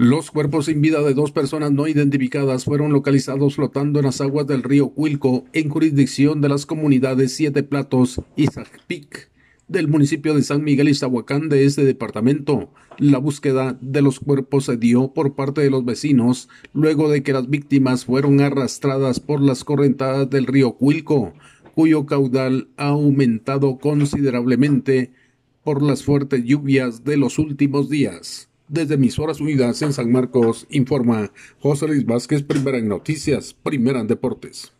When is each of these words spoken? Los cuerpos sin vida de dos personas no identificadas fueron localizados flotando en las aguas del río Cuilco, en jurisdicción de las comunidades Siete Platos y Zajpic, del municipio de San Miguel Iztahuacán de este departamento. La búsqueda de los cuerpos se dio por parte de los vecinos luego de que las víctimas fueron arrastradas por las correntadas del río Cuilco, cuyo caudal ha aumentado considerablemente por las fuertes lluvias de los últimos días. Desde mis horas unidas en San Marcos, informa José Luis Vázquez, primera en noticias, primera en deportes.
Los 0.00 0.30
cuerpos 0.30 0.66
sin 0.66 0.80
vida 0.80 1.02
de 1.02 1.12
dos 1.12 1.32
personas 1.32 1.72
no 1.72 1.88
identificadas 1.88 2.64
fueron 2.64 2.92
localizados 2.92 3.56
flotando 3.56 3.98
en 3.98 4.04
las 4.04 4.20
aguas 4.20 4.46
del 4.46 4.62
río 4.62 4.90
Cuilco, 4.90 5.44
en 5.52 5.68
jurisdicción 5.68 6.40
de 6.40 6.48
las 6.48 6.66
comunidades 6.66 7.32
Siete 7.32 7.64
Platos 7.64 8.22
y 8.36 8.46
Zajpic, 8.46 9.28
del 9.66 9.88
municipio 9.88 10.34
de 10.34 10.44
San 10.44 10.62
Miguel 10.62 10.88
Iztahuacán 10.88 11.48
de 11.48 11.64
este 11.64 11.84
departamento. 11.84 12.72
La 12.98 13.18
búsqueda 13.18 13.76
de 13.80 14.00
los 14.00 14.20
cuerpos 14.20 14.66
se 14.66 14.76
dio 14.76 15.12
por 15.12 15.34
parte 15.34 15.62
de 15.62 15.70
los 15.70 15.84
vecinos 15.84 16.48
luego 16.72 17.10
de 17.10 17.24
que 17.24 17.32
las 17.32 17.50
víctimas 17.50 18.04
fueron 18.04 18.40
arrastradas 18.40 19.18
por 19.18 19.40
las 19.40 19.64
correntadas 19.64 20.30
del 20.30 20.46
río 20.46 20.74
Cuilco, 20.74 21.32
cuyo 21.74 22.06
caudal 22.06 22.68
ha 22.76 22.90
aumentado 22.90 23.78
considerablemente 23.78 25.10
por 25.64 25.82
las 25.82 26.04
fuertes 26.04 26.44
lluvias 26.44 27.02
de 27.02 27.16
los 27.16 27.40
últimos 27.40 27.88
días. 27.88 28.47
Desde 28.68 28.98
mis 28.98 29.18
horas 29.18 29.40
unidas 29.40 29.80
en 29.80 29.94
San 29.94 30.12
Marcos, 30.12 30.66
informa 30.68 31.32
José 31.58 31.88
Luis 31.88 32.04
Vázquez, 32.04 32.42
primera 32.42 32.76
en 32.76 32.86
noticias, 32.86 33.54
primera 33.54 34.00
en 34.00 34.06
deportes. 34.06 34.72